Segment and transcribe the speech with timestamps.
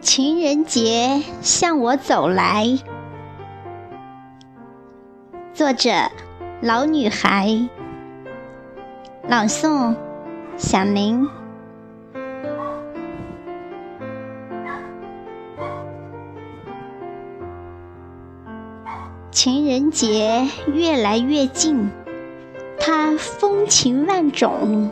[0.00, 2.78] 情人节向我走来。
[5.52, 5.90] 作者：
[6.62, 7.68] 老女孩。
[9.28, 9.94] 朗诵：
[10.56, 11.28] 小林。
[19.30, 21.90] 情人节越来越近，
[22.78, 24.90] 它风情万种，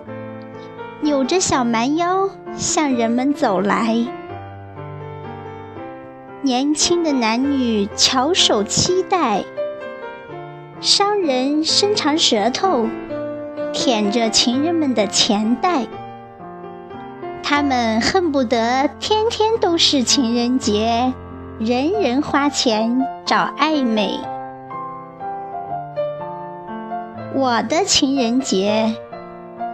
[1.01, 4.07] 扭着小蛮腰向人们走来。
[6.41, 9.43] 年轻的男女翘首期待，
[10.81, 12.87] 商人伸长舌头
[13.73, 15.87] 舔着情人们的钱袋，
[17.43, 21.13] 他们恨不得天天都是情人节，
[21.59, 24.21] 人人花钱找暧昧。
[27.35, 28.95] 我的情人节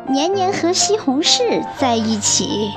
[0.08, 2.70] 年年和西红柿在一起，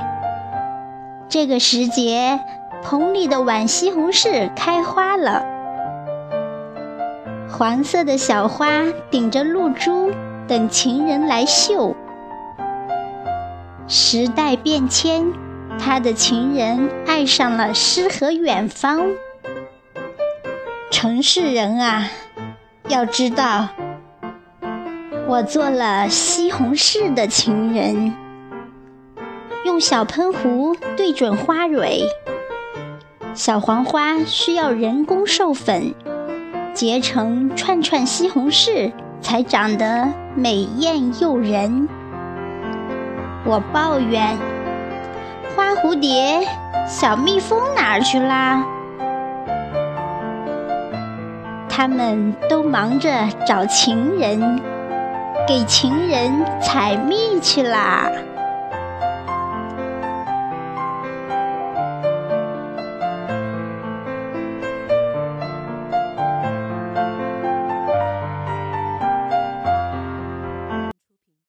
[1.30, 2.38] 这个时节。
[2.82, 5.44] 棚里的晚西红柿开花了，
[7.50, 10.10] 黄色的小花顶着露珠，
[10.46, 11.94] 等情人来绣。
[13.86, 15.32] 时代变迁，
[15.78, 19.02] 他的情人爱上了诗和远方。
[20.90, 22.08] 城市人啊，
[22.88, 23.68] 要知道，
[25.26, 28.14] 我做了西红柿的情人，
[29.64, 32.02] 用小喷壶对准花蕊。
[33.38, 35.94] 小黄花需要人工授粉，
[36.74, 41.88] 结成串串西红柿，才长得美艳诱人。
[43.44, 44.36] 我抱怨：
[45.54, 46.44] 花蝴蝶、
[46.88, 48.64] 小蜜蜂哪儿去啦？
[51.68, 53.08] 他们都忙着
[53.46, 54.60] 找情人，
[55.46, 58.10] 给情人采蜜去啦。